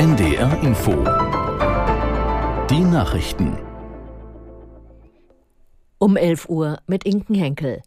NDR 0.00 0.58
Info. 0.62 0.92
Die 2.70 2.80
Nachrichten. 2.80 3.58
Um 5.98 6.16
11 6.16 6.48
Uhr 6.48 6.78
mit 6.86 7.04
Inken 7.04 7.34
Henkel. 7.34 7.82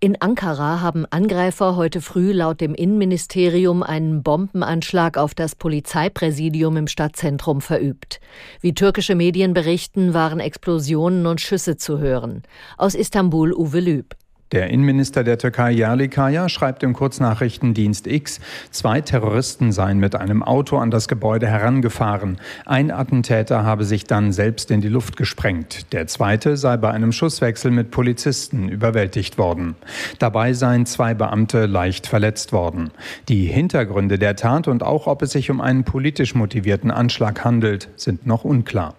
In 0.00 0.20
Ankara 0.20 0.80
haben 0.80 1.06
Angreifer 1.06 1.76
heute 1.76 2.00
früh 2.00 2.32
laut 2.32 2.60
dem 2.60 2.74
Innenministerium 2.74 3.84
einen 3.84 4.24
Bombenanschlag 4.24 5.16
auf 5.16 5.32
das 5.36 5.54
Polizeipräsidium 5.54 6.76
im 6.76 6.88
Stadtzentrum 6.88 7.60
verübt. 7.60 8.18
Wie 8.60 8.74
türkische 8.74 9.14
Medien 9.14 9.54
berichten, 9.54 10.12
waren 10.12 10.40
Explosionen 10.40 11.24
und 11.24 11.40
Schüsse 11.40 11.76
zu 11.76 12.00
hören. 12.00 12.42
Aus 12.78 12.96
Istanbul 12.96 13.52
Uwe 13.52 13.78
Lüb. 13.78 14.16
Der 14.54 14.70
Innenminister 14.70 15.24
der 15.24 15.36
Türkei 15.36 15.72
Yerlikaya 15.72 16.48
schreibt 16.48 16.84
im 16.84 16.92
Kurznachrichtendienst 16.92 18.06
X, 18.06 18.38
zwei 18.70 19.00
Terroristen 19.00 19.72
seien 19.72 19.98
mit 19.98 20.14
einem 20.14 20.44
Auto 20.44 20.78
an 20.78 20.92
das 20.92 21.08
Gebäude 21.08 21.48
herangefahren. 21.48 22.38
Ein 22.64 22.92
Attentäter 22.92 23.64
habe 23.64 23.84
sich 23.84 24.04
dann 24.04 24.30
selbst 24.30 24.70
in 24.70 24.80
die 24.80 24.86
Luft 24.86 25.16
gesprengt. 25.16 25.92
Der 25.92 26.06
zweite 26.06 26.56
sei 26.56 26.76
bei 26.76 26.92
einem 26.92 27.10
Schusswechsel 27.10 27.72
mit 27.72 27.90
Polizisten 27.90 28.68
überwältigt 28.68 29.38
worden. 29.38 29.74
Dabei 30.20 30.52
seien 30.52 30.86
zwei 30.86 31.14
Beamte 31.14 31.66
leicht 31.66 32.06
verletzt 32.06 32.52
worden. 32.52 32.92
Die 33.28 33.46
Hintergründe 33.46 34.20
der 34.20 34.36
Tat 34.36 34.68
und 34.68 34.84
auch 34.84 35.08
ob 35.08 35.22
es 35.22 35.32
sich 35.32 35.50
um 35.50 35.60
einen 35.60 35.82
politisch 35.82 36.36
motivierten 36.36 36.92
Anschlag 36.92 37.44
handelt, 37.44 37.88
sind 37.96 38.24
noch 38.24 38.44
unklar. 38.44 38.94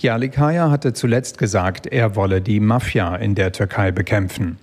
Yerlikaya 0.00 0.70
hatte 0.70 0.92
zuletzt 0.92 1.38
gesagt, 1.38 1.86
er 1.86 2.14
wolle 2.14 2.42
die 2.42 2.60
Mafia 2.60 3.16
in 3.16 3.34
der 3.34 3.52
Türkei 3.52 3.90
bekämpfen. 3.90 4.58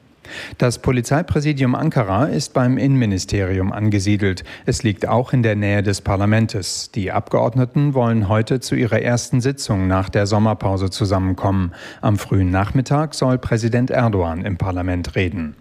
Das 0.57 0.79
Polizeipräsidium 0.79 1.75
Ankara 1.75 2.25
ist 2.25 2.53
beim 2.53 2.77
Innenministerium 2.77 3.71
angesiedelt. 3.71 4.43
Es 4.65 4.83
liegt 4.83 5.07
auch 5.07 5.33
in 5.33 5.43
der 5.43 5.55
Nähe 5.55 5.83
des 5.83 6.01
Parlaments. 6.01 6.91
Die 6.91 7.11
Abgeordneten 7.11 7.93
wollen 7.93 8.29
heute 8.29 8.59
zu 8.59 8.75
ihrer 8.75 9.01
ersten 9.01 9.41
Sitzung 9.41 9.87
nach 9.87 10.09
der 10.09 10.27
Sommerpause 10.27 10.89
zusammenkommen. 10.89 11.73
Am 12.01 12.17
frühen 12.17 12.51
Nachmittag 12.51 13.13
soll 13.15 13.37
Präsident 13.37 13.91
Erdogan 13.91 14.45
im 14.45 14.57
Parlament 14.57 15.15
reden. 15.15 15.55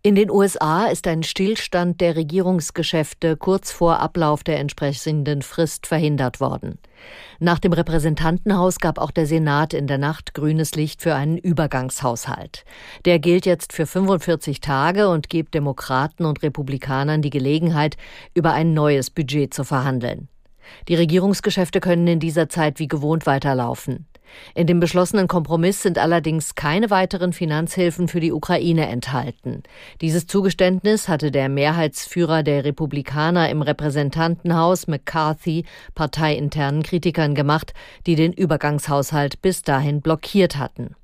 In 0.00 0.14
den 0.14 0.30
USA 0.30 0.86
ist 0.86 1.08
ein 1.08 1.24
Stillstand 1.24 2.00
der 2.00 2.14
Regierungsgeschäfte 2.14 3.36
kurz 3.36 3.72
vor 3.72 3.98
Ablauf 3.98 4.44
der 4.44 4.60
entsprechenden 4.60 5.42
Frist 5.42 5.88
verhindert 5.88 6.38
worden. 6.38 6.78
Nach 7.40 7.58
dem 7.58 7.72
Repräsentantenhaus 7.72 8.78
gab 8.78 8.98
auch 8.98 9.10
der 9.10 9.26
Senat 9.26 9.74
in 9.74 9.88
der 9.88 9.98
Nacht 9.98 10.34
grünes 10.34 10.76
Licht 10.76 11.02
für 11.02 11.16
einen 11.16 11.36
Übergangshaushalt. 11.36 12.64
Der 13.06 13.18
gilt 13.18 13.44
jetzt 13.44 13.72
für 13.72 13.86
45 13.86 14.60
Tage 14.60 15.08
und 15.08 15.28
gibt 15.28 15.54
Demokraten 15.54 16.26
und 16.26 16.44
Republikanern 16.44 17.20
die 17.20 17.30
Gelegenheit, 17.30 17.96
über 18.34 18.52
ein 18.52 18.74
neues 18.74 19.10
Budget 19.10 19.52
zu 19.52 19.64
verhandeln. 19.64 20.28
Die 20.86 20.94
Regierungsgeschäfte 20.94 21.80
können 21.80 22.06
in 22.06 22.20
dieser 22.20 22.48
Zeit 22.48 22.78
wie 22.78 22.88
gewohnt 22.88 23.26
weiterlaufen. 23.26 24.06
In 24.54 24.66
dem 24.66 24.80
beschlossenen 24.80 25.28
Kompromiss 25.28 25.82
sind 25.82 25.98
allerdings 25.98 26.54
keine 26.54 26.90
weiteren 26.90 27.32
Finanzhilfen 27.32 28.08
für 28.08 28.20
die 28.20 28.32
Ukraine 28.32 28.88
enthalten. 28.88 29.62
Dieses 30.00 30.26
Zugeständnis 30.26 31.08
hatte 31.08 31.30
der 31.30 31.48
Mehrheitsführer 31.48 32.42
der 32.42 32.64
Republikaner 32.64 33.48
im 33.50 33.62
Repräsentantenhaus 33.62 34.86
McCarthy 34.86 35.64
parteiinternen 35.94 36.82
Kritikern 36.82 37.34
gemacht, 37.34 37.74
die 38.06 38.14
den 38.14 38.32
Übergangshaushalt 38.32 39.42
bis 39.42 39.62
dahin 39.62 40.00
blockiert 40.00 40.56
hatten. 40.56 40.94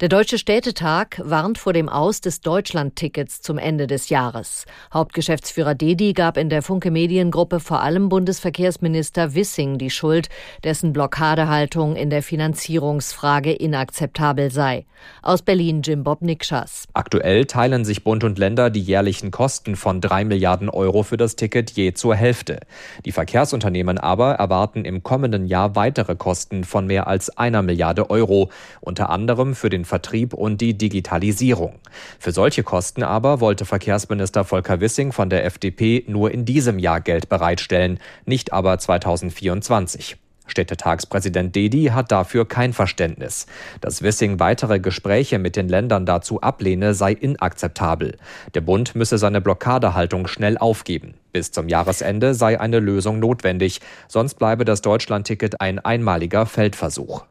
Der 0.00 0.08
Deutsche 0.08 0.38
Städtetag 0.38 1.20
warnt 1.22 1.58
vor 1.58 1.74
dem 1.74 1.90
Aus 1.90 2.22
des 2.22 2.40
Deutschlandtickets 2.40 3.42
zum 3.42 3.58
Ende 3.58 3.86
des 3.86 4.08
Jahres. 4.08 4.64
Hauptgeschäftsführer 4.94 5.74
Dedi 5.74 6.14
gab 6.14 6.38
in 6.38 6.48
der 6.48 6.62
Funke 6.62 6.90
Mediengruppe 6.90 7.60
vor 7.60 7.82
allem 7.82 8.08
Bundesverkehrsminister 8.08 9.34
Wissing 9.34 9.76
die 9.76 9.90
Schuld, 9.90 10.30
dessen 10.64 10.94
Blockadehaltung 10.94 11.96
in 11.96 12.08
der 12.08 12.22
Finanzierungsfrage 12.22 13.52
inakzeptabel 13.52 14.50
sei. 14.50 14.86
Aus 15.20 15.42
Berlin 15.42 15.82
Jim 15.82 16.02
Bob 16.02 16.22
Nikschas. 16.22 16.88
Aktuell 16.94 17.44
teilen 17.44 17.84
sich 17.84 18.02
Bund 18.02 18.24
und 18.24 18.38
Länder 18.38 18.70
die 18.70 18.80
jährlichen 18.80 19.30
Kosten 19.30 19.76
von 19.76 20.00
drei 20.00 20.24
Milliarden 20.24 20.70
Euro 20.70 21.02
für 21.02 21.18
das 21.18 21.36
Ticket 21.36 21.72
je 21.72 21.92
zur 21.92 22.14
Hälfte. 22.14 22.60
Die 23.04 23.12
Verkehrsunternehmen 23.12 23.98
aber 23.98 24.32
erwarten 24.36 24.86
im 24.86 25.02
kommenden 25.02 25.44
Jahr 25.44 25.76
weitere 25.76 26.16
Kosten 26.16 26.64
von 26.64 26.86
mehr 26.86 27.06
als 27.06 27.36
einer 27.36 27.60
Milliarde 27.60 28.08
Euro, 28.08 28.48
unter 28.80 29.10
anderem 29.10 29.54
für 29.54 29.68
den 29.68 29.84
Vertrieb 29.90 30.32
und 30.32 30.60
die 30.60 30.78
Digitalisierung. 30.78 31.80
Für 32.18 32.32
solche 32.32 32.62
Kosten 32.62 33.02
aber 33.02 33.40
wollte 33.40 33.66
Verkehrsminister 33.66 34.44
Volker 34.44 34.80
Wissing 34.80 35.12
von 35.12 35.28
der 35.28 35.44
FDP 35.44 36.04
nur 36.06 36.30
in 36.30 36.44
diesem 36.44 36.78
Jahr 36.78 37.00
Geld 37.00 37.28
bereitstellen, 37.28 37.98
nicht 38.24 38.52
aber 38.52 38.78
2024. 38.78 40.16
Städtetagspräsident 40.50 41.54
Dedi 41.54 41.86
hat 41.86 42.12
dafür 42.12 42.46
kein 42.46 42.72
Verständnis. 42.72 43.46
Dass 43.80 44.02
Wissing 44.02 44.40
weitere 44.40 44.80
Gespräche 44.80 45.38
mit 45.38 45.56
den 45.56 45.68
Ländern 45.68 46.06
dazu 46.06 46.40
ablehne, 46.40 46.94
sei 46.94 47.12
inakzeptabel. 47.12 48.16
Der 48.54 48.60
Bund 48.60 48.94
müsse 48.94 49.18
seine 49.18 49.40
Blockadehaltung 49.40 50.26
schnell 50.26 50.58
aufgeben. 50.58 51.14
Bis 51.32 51.52
zum 51.52 51.68
Jahresende 51.68 52.34
sei 52.34 52.60
eine 52.60 52.80
Lösung 52.80 53.18
notwendig, 53.18 53.80
sonst 54.08 54.34
bleibe 54.34 54.64
das 54.64 54.82
Deutschlandticket 54.82 55.60
ein 55.60 55.78
einmaliger 55.78 56.46
Feldversuch. 56.46 57.24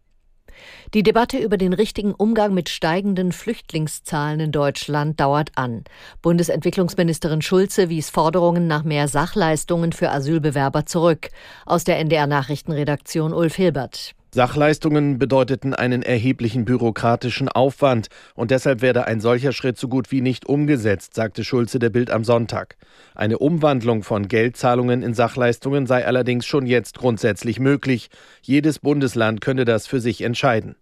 Die 0.93 1.03
Debatte 1.03 1.37
über 1.37 1.57
den 1.57 1.73
richtigen 1.73 2.13
Umgang 2.13 2.53
mit 2.53 2.69
steigenden 2.69 3.31
Flüchtlingszahlen 3.31 4.39
in 4.39 4.51
Deutschland 4.51 5.19
dauert 5.19 5.51
an. 5.55 5.83
Bundesentwicklungsministerin 6.21 7.41
Schulze 7.41 7.89
wies 7.89 8.09
Forderungen 8.09 8.67
nach 8.67 8.83
mehr 8.83 9.07
Sachleistungen 9.07 9.93
für 9.93 10.11
Asylbewerber 10.11 10.85
zurück. 10.85 11.29
Aus 11.65 11.83
der 11.83 11.99
NDR 11.99 12.27
Nachrichtenredaktion 12.27 13.33
Ulf 13.33 13.55
Hilbert. 13.55 14.15
Sachleistungen 14.31 15.17
bedeuteten 15.17 15.73
einen 15.73 16.03
erheblichen 16.03 16.63
bürokratischen 16.63 17.49
Aufwand 17.49 18.09
und 18.35 18.51
deshalb 18.51 18.83
werde 18.83 19.07
ein 19.07 19.21
solcher 19.21 19.53
Schritt 19.53 19.79
so 19.79 19.87
gut 19.87 20.11
wie 20.11 20.21
nicht 20.21 20.45
umgesetzt, 20.45 21.15
sagte 21.15 21.43
Schulze 21.43 21.79
der 21.79 21.89
Bild 21.89 22.11
am 22.11 22.23
Sonntag. 22.23 22.77
Eine 23.15 23.39
Umwandlung 23.39 24.03
von 24.03 24.27
Geldzahlungen 24.27 25.01
in 25.01 25.15
Sachleistungen 25.15 25.87
sei 25.87 26.05
allerdings 26.05 26.45
schon 26.45 26.67
jetzt 26.67 26.99
grundsätzlich 26.99 27.59
möglich. 27.59 28.11
Jedes 28.43 28.77
Bundesland 28.77 29.41
könne 29.41 29.65
das 29.65 29.87
für 29.87 29.99
sich 29.99 30.21
entscheiden. 30.21 30.75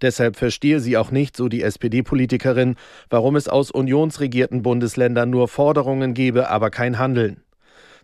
Deshalb 0.00 0.36
verstehe 0.36 0.80
sie 0.80 0.96
auch 0.96 1.10
nicht, 1.10 1.36
so 1.36 1.48
die 1.48 1.62
SPD-Politikerin, 1.62 2.76
warum 3.10 3.36
es 3.36 3.48
aus 3.48 3.70
unionsregierten 3.70 4.62
Bundesländern 4.62 5.28
nur 5.28 5.48
Forderungen 5.48 6.14
gebe, 6.14 6.48
aber 6.48 6.70
kein 6.70 6.98
Handeln. 6.98 7.43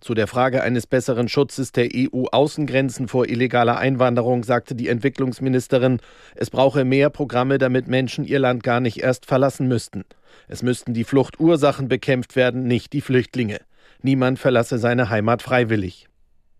Zu 0.00 0.14
der 0.14 0.26
Frage 0.26 0.62
eines 0.62 0.86
besseren 0.86 1.28
Schutzes 1.28 1.72
der 1.72 1.88
EU-Außengrenzen 1.94 3.06
vor 3.06 3.28
illegaler 3.28 3.76
Einwanderung 3.76 4.44
sagte 4.44 4.74
die 4.74 4.88
Entwicklungsministerin, 4.88 6.00
es 6.34 6.48
brauche 6.48 6.84
mehr 6.84 7.10
Programme, 7.10 7.58
damit 7.58 7.86
Menschen 7.86 8.24
ihr 8.24 8.38
Land 8.38 8.62
gar 8.62 8.80
nicht 8.80 9.02
erst 9.02 9.26
verlassen 9.26 9.68
müssten. 9.68 10.04
Es 10.48 10.62
müssten 10.62 10.94
die 10.94 11.04
Fluchtursachen 11.04 11.88
bekämpft 11.88 12.34
werden, 12.34 12.66
nicht 12.66 12.94
die 12.94 13.02
Flüchtlinge. 13.02 13.60
Niemand 14.00 14.38
verlasse 14.38 14.78
seine 14.78 15.10
Heimat 15.10 15.42
freiwillig. 15.42 16.08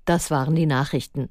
Das 0.04 0.30
waren 0.30 0.54
die 0.54 0.66
Nachrichten. 0.66 1.30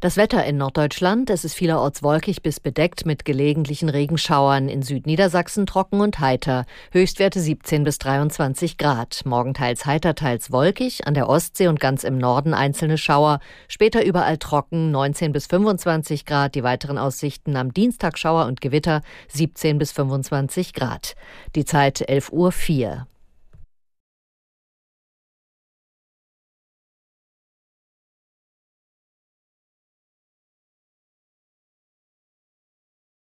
Das 0.00 0.16
Wetter 0.16 0.44
in 0.44 0.56
Norddeutschland, 0.56 1.30
es 1.30 1.44
ist 1.44 1.54
vielerorts 1.54 2.02
wolkig 2.02 2.42
bis 2.42 2.60
bedeckt 2.60 3.06
mit 3.06 3.24
gelegentlichen 3.24 3.88
Regenschauern, 3.88 4.68
in 4.68 4.82
Südniedersachsen 4.82 5.66
trocken 5.66 6.00
und 6.00 6.20
heiter, 6.20 6.64
Höchstwerte 6.92 7.40
17 7.40 7.84
bis 7.84 7.98
23 7.98 8.78
Grad, 8.78 9.22
morgen 9.24 9.54
teils 9.54 9.86
heiter, 9.86 10.14
teils 10.14 10.52
wolkig, 10.52 11.06
an 11.06 11.14
der 11.14 11.28
Ostsee 11.28 11.68
und 11.68 11.80
ganz 11.80 12.04
im 12.04 12.18
Norden 12.18 12.54
einzelne 12.54 12.98
Schauer, 12.98 13.40
später 13.68 14.04
überall 14.04 14.38
trocken, 14.38 14.90
19 14.90 15.32
bis 15.32 15.46
25 15.46 16.24
Grad, 16.24 16.54
die 16.54 16.62
weiteren 16.62 16.98
Aussichten 16.98 17.56
am 17.56 17.74
Dienstag 17.74 18.18
Schauer 18.18 18.46
und 18.46 18.60
Gewitter, 18.60 19.02
17 19.28 19.78
bis 19.78 19.92
25 19.92 20.74
Grad. 20.74 21.14
Die 21.54 21.64
Zeit 21.64 22.08
11 22.08 22.32
Uhr 22.32 22.52
4. 22.52 23.06